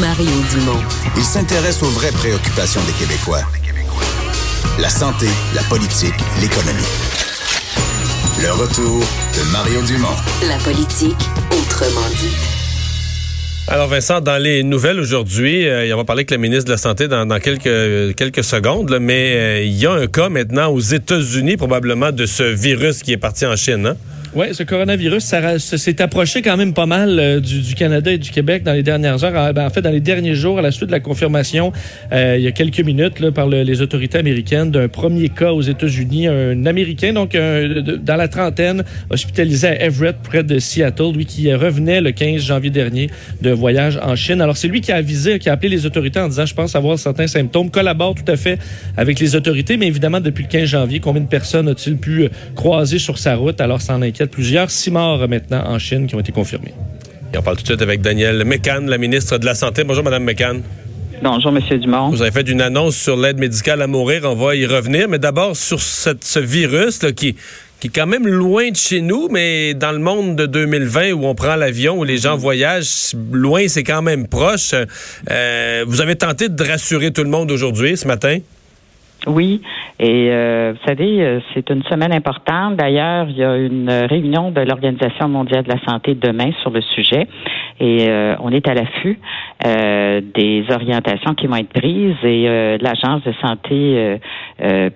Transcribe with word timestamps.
Mario 0.00 0.30
Dumont. 0.50 0.82
Il 1.16 1.22
s'intéresse 1.22 1.82
aux 1.82 1.90
vraies 1.90 2.10
préoccupations 2.10 2.80
des 2.86 2.92
Québécois. 2.92 3.42
La 4.80 4.88
santé, 4.88 5.26
la 5.54 5.62
politique, 5.64 6.14
l'économie. 6.40 6.82
Le 8.42 8.50
retour 8.52 9.00
de 9.00 9.52
Mario 9.52 9.80
Dumont. 9.82 10.16
La 10.48 10.56
politique, 10.58 11.16
autrement 11.52 12.08
dit. 12.18 12.34
Alors 13.68 13.88
Vincent, 13.88 14.20
dans 14.20 14.42
les 14.42 14.62
nouvelles 14.62 14.98
aujourd'hui, 14.98 15.68
euh, 15.68 15.92
on 15.94 15.98
va 15.98 16.04
parler 16.04 16.20
avec 16.20 16.30
le 16.30 16.38
ministre 16.38 16.64
de 16.64 16.70
la 16.70 16.78
Santé 16.78 17.06
dans, 17.06 17.26
dans 17.26 17.38
quelques, 17.38 18.14
quelques 18.16 18.44
secondes, 18.44 18.90
là, 18.90 18.98
mais 18.98 19.34
euh, 19.34 19.62
il 19.62 19.74
y 19.74 19.86
a 19.86 19.92
un 19.92 20.06
cas 20.06 20.28
maintenant 20.28 20.68
aux 20.68 20.80
États-Unis 20.80 21.56
probablement 21.56 22.12
de 22.12 22.26
ce 22.26 22.42
virus 22.42 23.02
qui 23.02 23.12
est 23.12 23.18
parti 23.18 23.44
en 23.44 23.56
Chine. 23.56 23.86
Hein? 23.86 23.96
Oui, 24.36 24.48
ce 24.52 24.64
coronavirus, 24.64 25.24
ça, 25.24 25.58
s'est 25.58 26.02
approché 26.02 26.42
quand 26.42 26.58
même 26.58 26.74
pas 26.74 26.84
mal 26.84 27.18
euh, 27.18 27.40
du, 27.40 27.74
Canada 27.74 28.12
et 28.12 28.18
du 28.18 28.30
Québec 28.30 28.64
dans 28.64 28.74
les 28.74 28.82
dernières 28.82 29.24
heures. 29.24 29.32
Ah, 29.34 29.54
ben, 29.54 29.64
en 29.64 29.70
fait, 29.70 29.80
dans 29.80 29.90
les 29.90 30.00
derniers 30.00 30.34
jours, 30.34 30.58
à 30.58 30.62
la 30.62 30.72
suite 30.72 30.88
de 30.88 30.92
la 30.92 31.00
confirmation, 31.00 31.72
euh, 32.12 32.34
il 32.36 32.44
y 32.44 32.46
a 32.46 32.52
quelques 32.52 32.80
minutes, 32.80 33.18
là, 33.18 33.32
par 33.32 33.48
le, 33.48 33.62
les 33.62 33.80
autorités 33.80 34.18
américaines, 34.18 34.70
d'un 34.70 34.88
premier 34.88 35.30
cas 35.30 35.52
aux 35.52 35.62
États-Unis, 35.62 36.28
un 36.28 36.66
Américain, 36.66 37.14
donc 37.14 37.34
un, 37.34 37.82
dans 37.98 38.16
la 38.16 38.28
trentaine, 38.28 38.84
hospitalisé 39.08 39.68
à 39.68 39.84
Everett, 39.86 40.16
près 40.22 40.42
de 40.42 40.58
Seattle, 40.58 41.12
lui 41.14 41.24
qui 41.24 41.50
revenait 41.54 42.02
le 42.02 42.12
15 42.12 42.42
janvier 42.42 42.68
dernier 42.68 43.08
de 43.40 43.52
voyage 43.52 43.98
en 44.02 44.16
Chine. 44.16 44.42
Alors, 44.42 44.58
c'est 44.58 44.68
lui 44.68 44.82
qui 44.82 44.92
a 44.92 44.96
avisé, 44.96 45.38
qui 45.38 45.48
a 45.48 45.54
appelé 45.54 45.70
les 45.70 45.86
autorités 45.86 46.20
en 46.20 46.28
disant, 46.28 46.44
je 46.44 46.54
pense 46.54 46.76
avoir 46.76 46.98
certains 46.98 47.26
symptômes, 47.26 47.70
collabore 47.70 48.14
tout 48.14 48.30
à 48.30 48.36
fait 48.36 48.58
avec 48.98 49.18
les 49.18 49.34
autorités, 49.34 49.78
mais 49.78 49.86
évidemment, 49.86 50.20
depuis 50.20 50.44
le 50.44 50.50
15 50.50 50.64
janvier, 50.68 51.00
combien 51.00 51.22
de 51.22 51.26
personnes 51.26 51.68
a-t-il 51.68 51.96
pu 51.96 52.24
euh, 52.24 52.28
croiser 52.54 52.98
sur 52.98 53.16
sa 53.16 53.34
route? 53.36 53.62
Alors, 53.62 53.80
ça 53.80 53.94
inquiète 53.94 54.25
plusieurs. 54.26 54.70
Six 54.70 54.90
morts 54.90 55.26
maintenant 55.28 55.64
en 55.66 55.78
Chine 55.78 56.06
qui 56.06 56.14
ont 56.14 56.20
été 56.20 56.32
confirmés. 56.32 56.74
Et 57.32 57.38
on 57.38 57.42
parle 57.42 57.56
tout 57.56 57.62
de 57.62 57.68
suite 57.68 57.82
avec 57.82 58.00
Danielle 58.00 58.44
Mécan, 58.44 58.80
la 58.86 58.98
ministre 58.98 59.38
de 59.38 59.44
la 59.44 59.54
Santé. 59.54 59.84
Bonjour, 59.84 60.04
Madame 60.04 60.24
Mécan. 60.24 60.60
Bonjour, 61.22 61.50
Monsieur 61.50 61.78
Dumont. 61.78 62.10
Vous 62.10 62.22
avez 62.22 62.30
fait 62.30 62.48
une 62.48 62.60
annonce 62.60 62.96
sur 62.96 63.16
l'aide 63.16 63.38
médicale 63.38 63.80
à 63.82 63.86
mourir. 63.86 64.22
On 64.24 64.34
va 64.34 64.54
y 64.54 64.66
revenir. 64.66 65.08
Mais 65.08 65.18
d'abord, 65.18 65.56
sur 65.56 65.80
cette, 65.80 66.24
ce 66.24 66.38
virus 66.38 67.02
là, 67.02 67.12
qui, 67.12 67.34
qui 67.80 67.88
est 67.88 67.90
quand 67.90 68.06
même 68.06 68.26
loin 68.26 68.70
de 68.70 68.76
chez 68.76 69.00
nous, 69.00 69.28
mais 69.30 69.74
dans 69.74 69.92
le 69.92 69.98
monde 69.98 70.36
de 70.36 70.46
2020 70.46 71.12
où 71.12 71.26
on 71.26 71.34
prend 71.34 71.56
l'avion, 71.56 71.98
où 71.98 72.04
les 72.04 72.18
gens 72.18 72.36
voyagent, 72.36 73.14
loin, 73.32 73.66
c'est 73.68 73.84
quand 73.84 74.02
même 74.02 74.28
proche. 74.28 74.72
Euh, 75.30 75.84
vous 75.86 76.00
avez 76.00 76.16
tenté 76.16 76.48
de 76.48 76.62
rassurer 76.62 77.12
tout 77.12 77.22
le 77.22 77.30
monde 77.30 77.50
aujourd'hui, 77.50 77.96
ce 77.96 78.06
matin? 78.06 78.38
Oui, 79.26 79.60
et 79.98 80.28
euh, 80.30 80.74
vous 80.74 80.86
savez, 80.86 81.20
euh, 81.20 81.40
c'est 81.52 81.68
une 81.70 81.82
semaine 81.84 82.12
importante. 82.12 82.76
D'ailleurs, 82.76 83.26
il 83.28 83.36
y 83.36 83.42
a 83.42 83.56
une 83.56 83.90
réunion 83.90 84.52
de 84.52 84.60
l'Organisation 84.60 85.28
mondiale 85.28 85.64
de 85.64 85.70
la 85.70 85.80
santé 85.84 86.14
demain 86.14 86.50
sur 86.62 86.70
le 86.70 86.80
sujet, 86.80 87.26
et 87.80 88.08
euh, 88.08 88.36
on 88.40 88.50
est 88.52 88.68
à 88.68 88.74
l'affût 88.74 89.18
euh, 89.66 90.20
des 90.34 90.64
orientations 90.70 91.34
qui 91.34 91.48
vont 91.48 91.56
être 91.56 91.72
prises. 91.72 92.16
Et 92.22 92.48
euh, 92.48 92.78
l'Agence 92.80 93.24
de 93.24 93.32
santé 93.42 94.20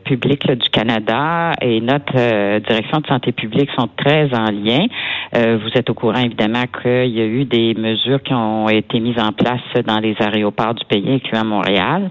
publique 0.05 0.47
là, 0.47 0.55
du 0.55 0.68
Canada 0.70 1.52
et 1.61 1.80
notre 1.80 2.61
direction 2.61 3.01
de 3.01 3.07
santé 3.07 3.33
publique 3.33 3.70
sont 3.77 3.89
très 3.97 4.33
en 4.35 4.51
lien. 4.51 4.86
vous 5.35 5.68
êtes 5.74 5.91
au 5.91 5.95
courant 5.95 6.20
évidemment 6.20 6.64
qu'il 6.80 7.11
y 7.11 7.20
a 7.20 7.27
eu 7.27 7.45
des 7.45 7.74
mesures 7.74 8.23
qui 8.23 8.33
ont 8.33 8.68
été 8.68 9.01
mises 9.01 9.18
en 9.18 9.33
place 9.33 9.61
dans 9.86 9.98
les 9.98 10.14
aéroports 10.20 10.74
du 10.74 10.85
pays, 10.86 11.14
incluant 11.14 11.45
Montréal, 11.45 12.11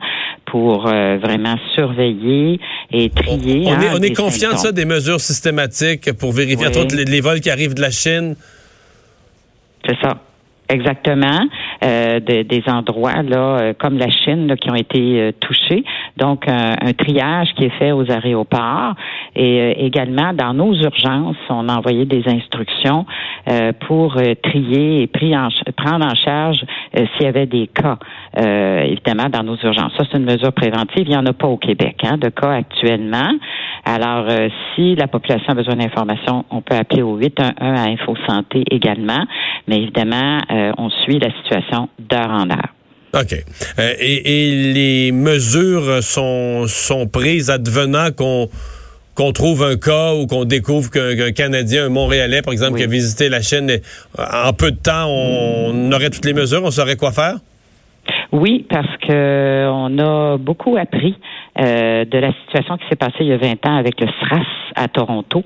pour 0.52 0.84
vraiment 0.84 1.56
surveiller 1.76 2.60
et 2.92 3.10
trier. 3.10 3.64
On, 3.66 3.70
on 3.70 3.74
hein, 3.74 3.82
est, 3.82 4.00
on 4.00 4.02
est 4.02 4.16
confiant 4.16 4.52
de 4.54 4.58
ça, 4.58 4.72
des 4.72 4.86
mesures 4.86 5.22
systématiques 5.22 6.14
pour 6.14 6.32
vérifier 6.32 6.68
Oui. 6.68 6.74
toutes 6.74 6.94
les, 6.94 7.06
les 7.06 7.22
vols 7.22 7.40
qui 7.42 7.50
arrivent 7.50 7.74
de 7.74 7.82
la 7.82 7.92
Chine? 7.92 8.36
C'est 9.86 9.98
ça. 10.02 10.18
Exactement, 10.72 11.40
euh, 11.81 12.19
de- 12.19 12.41
des 12.44 12.63
endroits 12.67 13.23
là 13.23 13.57
euh, 13.62 13.73
comme 13.78 13.97
la 13.97 14.09
Chine 14.09 14.53
qui 14.59 14.69
ont 14.69 14.75
été 14.75 15.22
euh, 15.22 15.31
touchés. 15.40 15.85
Donc 16.17 16.45
un, 16.47 16.75
triage 16.91 17.53
qui 17.56 17.66
est 17.66 17.78
fait 17.79 17.94
aux 17.94 18.12
aéroports 18.12 18.95
et 19.35 19.85
également 19.85 20.34
dans 20.34 20.53
nos 20.53 20.73
urgences, 20.73 21.38
on 21.50 21.69
a 21.69 21.78
envoyé 21.78 22.06
des 22.06 22.23
instructions 22.28 23.06
pour 23.88 24.18
trier 24.44 25.03
et 25.03 25.07
prendre 25.07 26.06
en 26.06 26.16
charge 26.16 26.66
s'il 26.94 27.25
y 27.25 27.25
avait 27.25 27.45
des 27.45 27.68
cas 27.68 27.97
évidemment 28.35 29.29
dans 29.29 29.44
nos 29.44 29.56
urgences. 29.57 29.94
Ça 29.97 30.03
c'est 30.12 30.18
une 30.18 30.25
mesure 30.25 30.51
préventive. 30.51 31.03
Il 31.06 31.09
n'y 31.12 31.18
en 31.18 31.25
a 31.25 31.34
pas 31.34 31.47
au 31.47 31.57
Québec 31.57 31.97
hein, 32.03 32.18
de 32.18 32.29
cas 32.29 32.51
actuellement. 32.51 33.31
Alors 33.85 34.25
si 34.75 34.95
la 34.95 35.07
population 35.07 35.53
a 35.53 35.56
besoin 35.56 35.75
d'informations, 35.75 36.44
on 36.50 36.62
peut 36.62 36.75
appeler 36.75 37.03
au 37.03 37.16
811 37.16 37.53
à 37.62 37.84
Info 37.84 38.16
Santé 38.28 38.63
également. 38.69 39.23
Mais 39.69 39.84
évidemment, 39.84 40.40
euh, 40.52 40.72
on 40.78 40.90
suit 40.90 41.19
la 41.19 41.31
situation 41.41 41.90
d'heure 42.00 42.31
en 42.31 42.50
heure. 42.50 42.74
OK. 43.13 43.34
Euh, 43.80 43.94
et, 44.00 44.47
et 44.47 44.74
les 44.74 45.12
mesures 45.12 46.03
sont, 46.03 46.66
sont 46.68 47.07
prises 47.07 47.50
advenant 47.50 48.12
qu'on 48.12 48.50
qu'on 49.16 49.34
trouve 49.34 49.63
un 49.63 49.75
cas 49.75 50.13
ou 50.13 50.28
qu'on 50.28 50.46
découvre 50.46 50.90
qu'un 50.90 51.31
Canadien, 51.34 51.88
un 51.88 51.90
Montréalais, 51.90 52.41
par 52.41 52.53
exemple, 52.53 52.75
Oui. 52.75 52.80
qui 52.80 52.85
a 52.85 52.88
visité 52.90 53.28
la 53.28 53.41
Chine, 53.41 53.69
et, 53.69 53.81
euh, 54.18 54.24
en 54.47 54.53
peu 54.53 54.72
de 54.72 54.78
temps, 54.78 55.07
on 55.09 55.91
aurait 55.91 56.09
toutes 56.09 56.24
les 56.24 56.31
mesures, 56.34 56.62
on 56.63 56.72
saurait 56.72 56.96
quoi 56.96 57.12
faire? 57.12 57.36
Oui, 58.31 58.66
parce 58.69 58.96
que 59.06 59.68
on 59.69 60.00
a 60.00 60.38
beaucoup 60.38 60.78
appris 60.78 61.16
euh, 61.59 62.06
de 62.06 62.18
la 62.18 62.31
situation 62.46 62.78
qui 62.78 62.88
s'est 62.88 62.96
passée 62.96 63.18
il 63.22 63.28
y 63.28 63.34
a 63.34 63.38
20 63.38 63.66
ans 63.66 63.75
avec 63.75 64.00
le 64.00 64.07
SRAS 64.07 64.46
à 64.75 64.88
Toronto. 64.88 65.44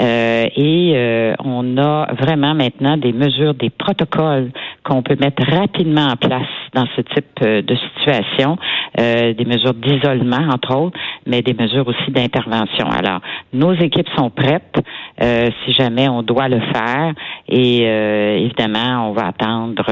Euh, 0.00 0.46
et 0.56 0.92
euh, 0.94 1.34
on 1.44 1.76
a 1.76 2.12
vraiment 2.14 2.54
maintenant 2.54 2.96
des 2.96 3.12
mesures, 3.12 3.54
des 3.54 3.70
protocoles 3.70 4.50
qu'on 4.84 5.02
peut 5.02 5.16
mettre 5.20 5.44
rapidement 5.44 6.08
en 6.08 6.16
place 6.16 6.48
dans 6.74 6.86
ce 6.96 7.02
type 7.02 7.26
euh, 7.42 7.62
de 7.62 7.74
situation, 7.74 8.56
euh, 8.98 9.34
des 9.34 9.44
mesures 9.44 9.74
d'isolement 9.74 10.48
entre 10.52 10.74
autres, 10.76 10.98
mais 11.26 11.42
des 11.42 11.54
mesures 11.54 11.86
aussi 11.86 12.10
d'intervention. 12.10 12.86
Alors, 12.86 13.20
nos 13.52 13.74
équipes 13.74 14.08
sont 14.16 14.30
prêtes 14.30 14.82
euh, 15.22 15.50
si 15.64 15.72
jamais 15.72 16.08
on 16.08 16.22
doit 16.22 16.48
le 16.48 16.60
faire 16.60 17.12
et 17.48 17.82
euh, 17.82 18.36
évidemment, 18.38 19.10
on 19.10 19.12
va 19.12 19.26
attendre 19.26 19.84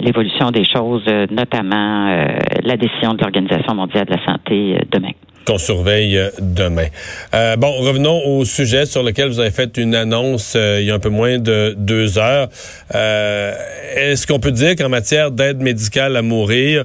l'évolution 0.00 0.50
des 0.50 0.64
choses, 0.64 1.02
euh, 1.08 1.26
notamment 1.30 2.08
euh, 2.08 2.26
la 2.64 2.76
décision 2.76 3.14
de 3.14 3.22
l'Organisation 3.22 3.74
mondiale 3.74 4.06
de 4.06 4.12
la 4.12 4.24
santé 4.24 4.76
euh, 4.76 4.78
demain. 4.90 5.12
qu'on 5.46 5.58
surveille 5.58 6.16
euh, 6.18 6.30
demain. 6.40 6.86
Euh, 7.34 7.56
bon, 7.56 7.72
revenons 7.80 8.20
au 8.26 8.44
sujet 8.44 8.86
sur 8.86 9.02
lequel 9.02 9.28
vous 9.28 9.40
avez 9.40 9.50
fait 9.50 9.76
une 9.76 9.94
annonce 9.94 10.54
euh, 10.56 10.80
il 10.80 10.86
y 10.86 10.90
a 10.90 10.94
un 10.94 10.98
peu 10.98 11.08
moins 11.08 11.38
de 11.38 11.74
deux 11.76 12.18
heures. 12.18 12.48
Est-ce 12.92 14.26
qu'on 14.26 14.38
peut 14.40 14.52
dire 14.52 14.76
qu'en 14.76 14.88
matière 14.88 15.30
d'aide 15.30 15.60
médicale 15.60 16.16
à 16.16 16.22
mourir, 16.22 16.84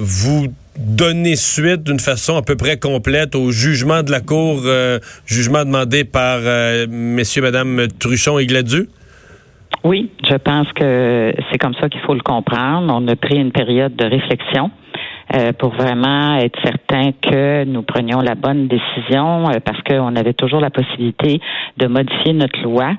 vous 0.00 0.46
donnez 0.78 1.36
suite 1.36 1.82
d'une 1.84 2.00
façon 2.00 2.36
à 2.36 2.42
peu 2.42 2.56
près 2.56 2.76
complète 2.76 3.34
au 3.34 3.50
jugement 3.50 4.02
de 4.02 4.10
la 4.10 4.20
Cour, 4.20 4.62
euh, 4.64 4.98
jugement 5.26 5.64
demandé 5.64 6.04
par 6.04 6.40
euh, 6.42 6.86
messieurs, 6.88 7.42
madame 7.42 7.86
Truchon 7.98 8.38
et 8.38 8.46
Gladu? 8.46 8.88
Oui, 9.86 10.10
je 10.28 10.34
pense 10.34 10.66
que 10.72 11.32
c'est 11.48 11.58
comme 11.58 11.74
ça 11.74 11.88
qu'il 11.88 12.00
faut 12.00 12.14
le 12.14 12.20
comprendre. 12.20 12.92
On 12.92 13.06
a 13.06 13.14
pris 13.14 13.36
une 13.36 13.52
période 13.52 13.94
de 13.94 14.04
réflexion. 14.04 14.72
euh, 15.34 15.52
pour 15.52 15.70
vraiment 15.70 16.36
être 16.36 16.58
certain 16.62 17.10
que 17.12 17.64
nous 17.64 17.82
prenions 17.82 18.20
la 18.20 18.34
bonne 18.34 18.68
décision, 18.68 19.48
euh, 19.48 19.58
parce 19.64 19.80
qu'on 19.82 20.14
avait 20.14 20.34
toujours 20.34 20.60
la 20.60 20.70
possibilité 20.70 21.40
de 21.76 21.86
modifier 21.86 22.32
notre 22.32 22.62
loi, 22.62 22.92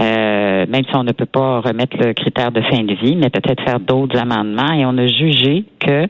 euh, 0.00 0.66
même 0.68 0.84
si 0.88 0.94
on 0.94 1.02
ne 1.02 1.12
peut 1.12 1.26
pas 1.26 1.60
remettre 1.60 1.96
le 1.98 2.12
critère 2.12 2.52
de 2.52 2.60
fin 2.62 2.82
de 2.84 2.94
vie, 2.94 3.16
mais 3.16 3.30
peut-être 3.30 3.62
faire 3.64 3.80
d'autres 3.80 4.18
amendements. 4.18 4.72
Et 4.72 4.86
on 4.86 4.96
a 4.96 5.06
jugé 5.06 5.64
que 5.80 6.06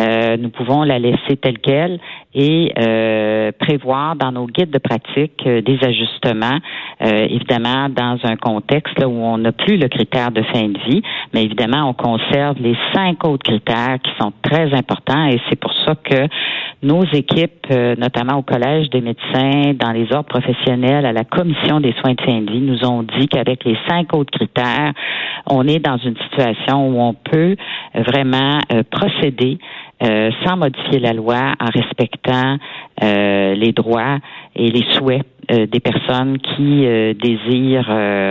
euh, 0.00 0.36
nous 0.36 0.50
pouvons 0.50 0.82
la 0.82 0.98
laisser 0.98 1.36
telle 1.40 1.58
qu'elle 1.58 1.98
et 2.34 2.72
euh, 2.78 3.50
prévoir 3.58 4.14
dans 4.14 4.30
nos 4.30 4.46
guides 4.46 4.70
de 4.70 4.78
pratique 4.78 5.42
euh, 5.46 5.62
des 5.62 5.78
ajustements, 5.82 6.58
euh, 7.02 7.26
évidemment 7.28 7.88
dans 7.88 8.18
un 8.22 8.36
contexte 8.36 8.98
où 9.02 9.10
on 9.10 9.38
n'a 9.38 9.50
plus 9.52 9.76
le 9.76 9.88
critère 9.88 10.30
de 10.30 10.42
fin 10.42 10.68
de 10.68 10.78
vie, 10.88 11.02
Mais 11.34 11.44
évidemment, 11.44 11.88
on 11.88 11.94
conserve 11.94 12.56
les 12.60 12.76
cinq 12.94 13.24
autres 13.26 13.42
critères 13.42 13.98
qui 14.02 14.10
sont 14.20 14.32
très 14.42 14.72
importants 14.74 15.26
et 15.26 15.40
c'est 15.48 15.58
pour 15.58 15.72
ça 15.84 15.94
que 15.96 16.28
nos 16.82 17.04
équipes, 17.12 17.66
euh, 17.72 17.96
notamment 17.96 18.38
au 18.38 18.42
Collège 18.42 18.88
des 18.90 19.00
médecins, 19.00 19.74
dans 19.74 19.92
les 19.92 20.12
ordres 20.12 20.28
professionnels, 20.28 21.04
à 21.04 21.12
la 21.12 21.24
Commission 21.24 21.80
des 21.80 21.92
soins 22.00 22.14
de 22.14 22.20
fin 22.22 22.40
de 22.40 22.50
vie, 22.50 22.60
nous 22.60 22.84
ont 22.84 23.02
dit 23.02 23.26
qu'avec 23.26 23.64
les 23.64 23.76
cinq 23.88 24.14
autres 24.14 24.32
critères, 24.32 24.92
on 25.46 25.66
est 25.66 25.80
dans 25.80 25.98
une 25.98 26.16
situation 26.16 26.88
où 26.88 27.00
on 27.00 27.14
peut 27.14 27.56
vraiment 27.94 28.60
procéder 28.90 29.58
euh, 30.02 30.30
sans 30.46 30.56
modifier 30.56 30.98
la 30.98 31.12
loi, 31.12 31.52
en 31.60 31.66
respectant 31.66 32.56
euh, 33.02 33.54
les 33.54 33.72
droits 33.72 34.16
et 34.56 34.70
les 34.70 34.84
souhaits 34.94 35.26
euh, 35.50 35.66
des 35.66 35.80
personnes 35.80 36.38
qui 36.38 36.86
désirent 37.20 37.88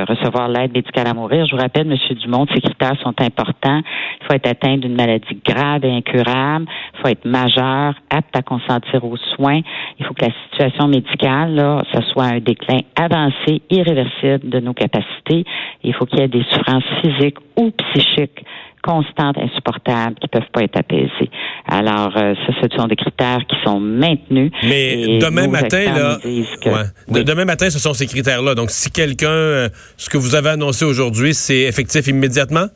recevoir 0.08 0.48
l'aide 0.50 0.74
médicale 0.74 1.08
à 1.08 1.14
mourir. 1.14 1.46
Je 1.46 1.56
vous 1.56 1.62
rappelle, 1.62 1.88
Monsieur 1.88 2.16
Dumont, 2.16 2.48
ces 2.54 2.62
critères 2.62 3.00
sont 3.04 3.14
importants. 3.22 3.82
Il 4.22 4.26
faut 4.26 4.34
être 4.34 4.48
atteint 4.48 4.78
d'une 4.78 4.96
maladie 4.96 5.38
grave 5.46 5.86
et 5.86 5.92
incurable. 5.92 6.66
Il 6.94 7.02
faut 7.02 7.08
être 7.08 7.26
majeur, 7.26 7.94
apte 8.10 8.36
à 8.36 8.42
consentir 8.42 9.04
aux 9.04 9.18
soins. 9.36 9.62
Il 10.00 10.06
faut 10.06 10.14
que 10.14 10.26
la 10.26 10.32
situation 10.50 10.88
médicale, 10.88 11.54
là, 11.54 11.84
ce 11.94 12.02
soit 12.12 12.26
un 12.26 12.40
déclin 12.40 12.80
avancé, 12.96 13.62
irréversible 13.70 14.50
de 14.50 14.60
nos 14.60 14.74
capacités. 14.74 15.46
Il 15.84 15.94
faut 15.94 16.06
qu'il 16.06 16.20
y 16.20 16.24
ait 16.24 16.28
des 16.28 16.46
souffrances 16.50 16.84
physiques 17.02 17.38
ou 17.58 17.72
psychiques 17.72 18.44
constantes, 18.82 19.38
insupportables, 19.38 20.16
qui 20.22 20.28
peuvent 20.28 20.50
pas 20.52 20.64
être 20.64 20.78
apaisées. 20.78 21.30
Alors, 21.68 22.16
euh, 22.18 22.34
ça, 22.36 22.54
ce 22.62 22.78
sont 22.78 22.88
des 22.88 22.96
critères 22.96 23.40
qui 23.48 23.56
sont 23.64 23.80
maintenus. 23.80 24.52
Mais 24.64 25.20
demain 25.20 25.48
matin, 25.48 25.84
là, 25.86 26.18
demain 27.24 27.46
matin, 27.46 27.70
ce 27.70 27.80
sont 27.80 27.94
ces 27.94 28.08
critères-là. 28.08 28.56
Donc, 28.56 28.72
si 28.72 28.92
quelqu'un, 28.92 29.28
euh, 29.30 29.70
ce 29.98 30.10
que 30.10 30.18
vous 30.18 30.36
avez 30.36 30.50
annoncé 30.50 30.86
aujourd'hui, 30.86 31.34
c'est 31.34 31.62
effectif 31.62 32.08
immédiatement? 32.08 32.68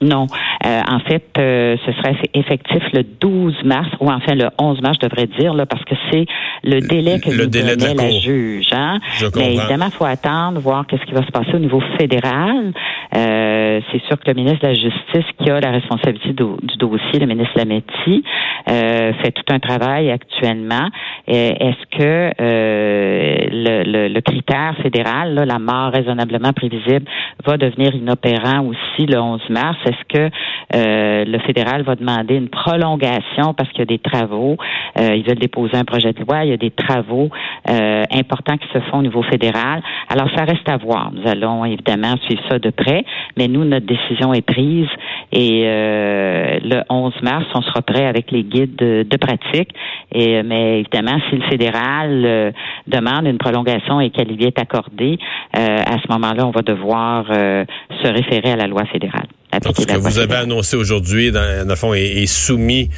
Non. 0.00 0.26
Euh, 0.66 0.82
en 0.88 0.98
fait, 1.00 1.24
euh, 1.38 1.76
ce 1.86 1.92
serait 1.92 2.16
effectif 2.34 2.82
le 2.92 3.04
12 3.04 3.62
mars, 3.64 3.88
ou 4.00 4.10
enfin 4.10 4.34
le 4.34 4.48
11 4.58 4.80
mars, 4.82 4.98
je 5.00 5.06
devrais 5.06 5.26
dire, 5.26 5.54
là, 5.54 5.64
parce 5.64 5.84
que 5.84 5.94
c'est 6.10 6.26
le 6.64 6.80
délai 6.80 7.20
que 7.20 7.30
le 7.30 7.44
nous 7.44 7.50
délai 7.50 7.76
donnait 7.76 7.94
la, 7.94 8.10
juge. 8.10 8.66
Hein? 8.72 8.98
Mais 9.36 9.54
évidemment, 9.54 9.86
il 9.86 9.92
faut 9.92 10.04
attendre, 10.04 10.58
voir 10.60 10.86
qu'est-ce 10.86 11.04
qui 11.04 11.12
va 11.12 11.24
se 11.24 11.30
passer 11.30 11.54
au 11.54 11.58
niveau 11.58 11.80
fédéral. 11.98 12.72
Euh, 13.14 13.80
c'est 13.92 14.02
sûr 14.06 14.18
que 14.18 14.28
le 14.28 14.34
ministre 14.34 14.62
de 14.62 14.66
la 14.66 14.74
Justice, 14.74 15.32
qui 15.38 15.50
a 15.50 15.60
la 15.60 15.70
responsabilité 15.70 16.30
du, 16.30 16.76
dossier, 16.78 17.20
le 17.20 17.26
ministre 17.26 17.52
Lametti, 17.56 18.24
euh, 18.68 19.12
fait 19.22 19.30
tout 19.30 19.44
un 19.52 19.60
travail 19.60 20.10
actuellement. 20.10 20.88
Est-ce 21.28 21.96
que 21.96 22.30
le, 22.38 23.84
le, 23.84 24.08
le, 24.08 24.20
critère 24.20 24.74
fédéral, 24.82 25.34
là, 25.34 25.44
la 25.44 25.58
mort 25.58 25.92
raisonnablement 25.92 26.52
prévisible, 26.52 27.04
va 27.44 27.56
devenir 27.56 27.94
inopérant 27.94 28.64
aussi 28.64 29.06
le 29.06 29.20
11 29.20 29.40
mars? 29.50 29.76
Est-ce 29.86 30.04
que 30.08 30.30
euh, 30.74 31.24
le 31.24 31.38
fédéral 31.40 31.82
va 31.82 31.94
demander 31.94 32.34
une 32.34 32.48
prolongation 32.48 33.54
parce 33.54 33.68
qu'il 33.70 33.80
y 33.80 33.82
a 33.82 33.86
des 33.86 33.98
travaux? 33.98 34.56
Euh, 34.98 35.14
ils 35.14 35.24
veulent 35.24 35.38
déposer 35.38 35.76
un 35.76 35.84
projet 35.84 36.12
de 36.12 36.20
loi. 36.20 36.44
Il 36.44 36.50
y 36.50 36.52
a 36.52 36.56
des 36.56 36.70
travaux 36.70 37.30
euh, 37.70 38.02
importants 38.12 38.56
qui 38.56 38.66
se 38.72 38.80
font 38.90 38.98
au 38.98 39.02
niveau 39.02 39.22
fédéral. 39.22 39.82
Alors, 40.08 40.28
ça 40.36 40.44
reste 40.44 40.68
à 40.68 40.76
voir. 40.76 41.10
Nous 41.12 41.28
allons 41.28 41.64
évidemment 41.64 42.16
suivre 42.24 42.42
ça 42.48 42.58
de 42.58 42.70
près, 42.70 43.04
mais 43.36 43.48
nous, 43.48 43.64
notre 43.64 43.86
décision 43.86 44.32
est 44.34 44.46
prise 44.46 44.88
et 45.32 45.64
le 45.64 46.82
11 46.88 47.12
mars, 47.22 47.44
on 47.54 47.62
sera 47.62 47.82
prêt 47.82 48.06
avec 48.06 48.30
les 48.30 48.44
guides 48.44 48.76
de, 48.76 49.16
pratique. 49.16 49.70
Et, 50.12 50.42
mais 50.42 50.80
évidemment, 50.80 51.18
si 51.28 51.36
le 51.36 51.42
fédéral 51.42 52.52
demande 52.86 53.26
une 53.26 53.38
prolongation 53.38 54.00
et 54.00 54.10
qu'elle 54.10 54.28
lui 54.28 54.44
est 54.44 54.58
accordée, 54.58 55.18
à 55.52 55.98
ce 55.98 56.12
moment-là, 56.12 56.46
on 56.46 56.50
va 56.50 56.62
devoir 56.62 57.26
se 57.26 58.08
référer 58.08 58.52
à 58.52 58.56
la 58.56 58.66
loi 58.66 58.84
fédérale. 58.86 59.26
Donc, 59.60 59.76
ce 59.78 59.86
que 59.86 59.96
vous 59.96 60.18
avez 60.18 60.36
annoncé 60.36 60.76
aujourd'hui, 60.76 61.32
dans, 61.32 61.66
le 61.66 61.74
fond, 61.74 61.94
est, 61.94 62.26
soumis 62.26 62.90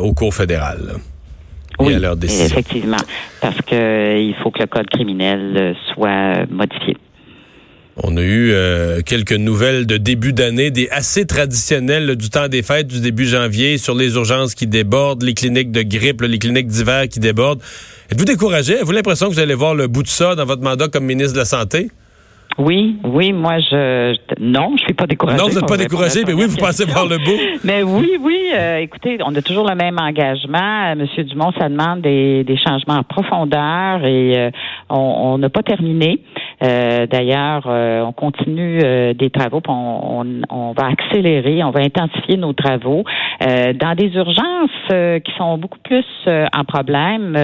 au 0.00 0.12
cours 0.12 0.34
fédéral. 0.34 0.94
oui, 1.78 1.94
à 1.94 1.98
leur 1.98 2.16
décision. 2.16 2.46
effectivement, 2.46 2.96
parce 3.40 3.60
qu'il 3.62 4.34
faut 4.42 4.50
que 4.50 4.60
le 4.60 4.66
code 4.66 4.88
criminel 4.88 5.54
euh, 5.56 5.72
soit 5.92 6.46
modifié. 6.50 6.96
On 8.02 8.16
a 8.18 8.20
eu 8.20 8.50
euh, 8.52 9.00
quelques 9.00 9.32
nouvelles 9.32 9.86
de 9.86 9.96
début 9.96 10.34
d'année, 10.34 10.70
des 10.70 10.88
assez 10.90 11.24
traditionnelles 11.24 12.14
du 12.16 12.28
temps 12.28 12.48
des 12.48 12.62
fêtes 12.62 12.88
du 12.88 13.00
début 13.00 13.24
janvier 13.24 13.78
sur 13.78 13.94
les 13.94 14.14
urgences 14.16 14.54
qui 14.54 14.66
débordent, 14.66 15.22
les 15.22 15.32
cliniques 15.32 15.72
de 15.72 15.80
grippe, 15.80 16.20
les 16.20 16.38
cliniques 16.38 16.66
d'hiver 16.66 17.08
qui 17.08 17.20
débordent. 17.20 17.62
Êtes-vous 18.10 18.26
découragé? 18.26 18.74
Avez-vous 18.74 18.92
l'impression 18.92 19.28
que 19.28 19.32
vous 19.32 19.40
allez 19.40 19.54
voir 19.54 19.74
le 19.74 19.86
bout 19.86 20.02
de 20.02 20.08
ça 20.08 20.34
dans 20.34 20.44
votre 20.44 20.62
mandat 20.62 20.88
comme 20.88 21.04
ministre 21.04 21.32
de 21.32 21.38
la 21.38 21.46
Santé? 21.46 21.90
Oui, 22.58 22.96
oui, 23.04 23.32
moi 23.32 23.58
je 23.58 24.16
non, 24.40 24.72
je 24.78 24.84
suis 24.84 24.94
pas 24.94 25.06
découragée. 25.06 25.38
Non, 25.38 25.48
vous 25.48 25.58
n'êtes 25.58 25.68
pas 25.68 25.76
découragée, 25.76 26.22
mais 26.26 26.32
oui, 26.32 26.46
vous 26.48 26.56
passez 26.56 26.86
par 26.86 27.06
le 27.06 27.18
bout. 27.18 27.38
Mais 27.64 27.82
oui, 27.82 28.12
oui, 28.20 28.50
euh, 28.54 28.78
écoutez, 28.78 29.18
on 29.24 29.34
a 29.34 29.42
toujours 29.42 29.68
le 29.68 29.74
même 29.74 29.98
engagement. 29.98 30.94
Monsieur 30.96 31.24
Dumont, 31.24 31.52
ça 31.58 31.68
demande 31.68 32.00
des, 32.00 32.44
des 32.44 32.56
changements 32.56 32.94
en 32.94 33.02
profondeur 33.02 34.04
et 34.04 34.38
euh, 34.38 34.50
on 34.88 35.36
n'a 35.36 35.50
pas 35.50 35.62
terminé. 35.62 36.20
Euh, 36.62 37.06
d'ailleurs, 37.06 37.66
on 37.66 38.12
continue 38.12 38.78
des 39.14 39.30
travaux, 39.30 39.60
on, 39.68 40.22
on, 40.24 40.42
on, 40.48 40.72
va 40.72 40.86
accélérer, 40.86 41.62
on 41.62 41.70
va 41.70 41.80
intensifier 41.80 42.38
nos 42.38 42.54
travaux 42.54 43.04
dans 43.40 43.94
des 43.94 44.10
urgences 44.14 45.20
qui 45.22 45.32
sont 45.36 45.58
beaucoup 45.58 45.78
plus 45.80 46.04
en 46.26 46.64
problème 46.64 47.36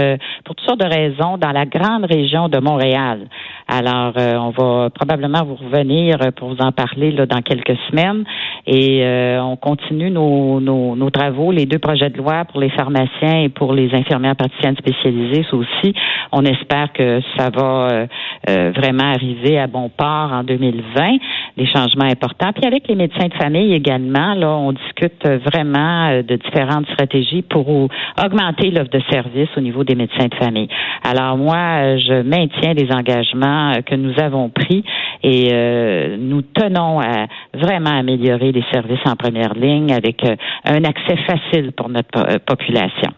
pour 0.44 0.54
toutes 0.54 0.66
sortes 0.66 0.80
de 0.80 0.86
raisons 0.86 1.36
dans 1.36 1.52
la 1.52 1.66
grande 1.66 2.06
région 2.06 2.48
de 2.48 2.58
Montréal. 2.58 3.26
Alors, 3.68 4.14
on 4.16 4.50
va 4.50 4.90
probablement 5.04 5.42
vous 5.42 5.56
revenir 5.56 6.16
pour 6.36 6.54
vous 6.54 6.60
en 6.60 6.70
parler 6.70 7.10
là, 7.10 7.26
dans 7.26 7.42
quelques 7.42 7.76
semaines. 7.90 8.24
Et 8.66 9.00
euh, 9.02 9.42
on 9.42 9.56
continue 9.56 10.10
nos, 10.10 10.60
nos, 10.60 10.94
nos, 10.94 11.10
travaux, 11.10 11.50
les 11.50 11.66
deux 11.66 11.80
projets 11.80 12.10
de 12.10 12.18
loi 12.18 12.44
pour 12.44 12.60
les 12.60 12.70
pharmaciens 12.70 13.42
et 13.42 13.48
pour 13.48 13.72
les 13.72 13.92
infirmières 13.92 14.36
praticiennes 14.36 14.76
spécialisées 14.76 15.44
aussi. 15.52 15.94
On 16.30 16.44
espère 16.44 16.92
que 16.92 17.20
ça 17.36 17.50
va 17.50 17.88
euh, 17.90 18.06
euh, 18.48 18.72
vraiment 18.74 19.12
arriver 19.12 19.58
à 19.58 19.66
bon 19.66 19.88
port 19.88 20.32
en 20.32 20.44
2020, 20.44 21.16
des 21.56 21.66
changements 21.66 22.04
importants. 22.04 22.52
Puis 22.54 22.64
avec 22.64 22.86
les 22.86 22.94
médecins 22.94 23.26
de 23.26 23.34
famille 23.34 23.74
également, 23.74 24.34
là, 24.34 24.50
on 24.50 24.72
discute 24.72 25.26
vraiment 25.26 26.22
de 26.22 26.36
différentes 26.36 26.86
stratégies 26.92 27.42
pour 27.42 27.68
augmenter 27.68 28.70
l'offre 28.70 28.90
de 28.90 29.02
services 29.10 29.50
au 29.56 29.60
niveau 29.60 29.82
des 29.82 29.96
médecins 29.96 30.28
de 30.28 30.34
famille. 30.36 30.68
Alors 31.02 31.36
moi, 31.36 31.96
je 31.98 32.22
maintiens 32.22 32.74
les 32.74 32.92
engagements 32.92 33.74
que 33.84 33.96
nous 33.96 34.14
avons 34.20 34.48
pris 34.48 34.84
et 35.22 35.50
euh, 35.52 36.16
nous 36.18 36.42
tenons 36.42 37.00
à 37.00 37.26
vraiment 37.54 37.90
améliorer 37.90 38.51
les 38.52 38.64
services 38.72 39.00
en 39.04 39.16
première 39.16 39.54
ligne 39.54 39.92
avec 39.92 40.22
euh, 40.24 40.36
un 40.64 40.84
accès 40.84 41.16
facile 41.26 41.72
pour 41.76 41.88
notre 41.88 42.18
euh, 42.18 42.38
population. 42.44 43.12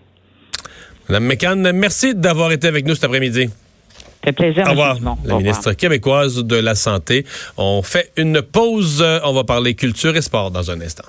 Madame 1.08 1.26
McCann, 1.26 1.72
merci 1.72 2.14
d'avoir 2.14 2.52
été 2.52 2.66
avec 2.68 2.86
nous 2.86 2.94
cet 2.94 3.04
après-midi. 3.04 3.50
Fait 4.24 4.32
plaisir. 4.32 4.64
Au 4.66 4.70
revoir. 4.70 4.96
La 5.24 5.36
ministre 5.36 5.72
québécoise 5.74 6.42
de 6.42 6.56
la 6.56 6.74
Santé. 6.74 7.26
On 7.58 7.82
fait 7.82 8.10
une 8.16 8.40
pause. 8.40 9.04
On 9.22 9.34
va 9.34 9.44
parler 9.44 9.74
culture 9.74 10.16
et 10.16 10.22
sport 10.22 10.50
dans 10.50 10.70
un 10.70 10.80
instant. 10.80 11.04